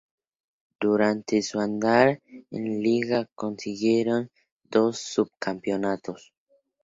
[0.79, 4.31] Durante su andar en la liga, consiguieron
[4.63, 6.33] dos subcampeonatos.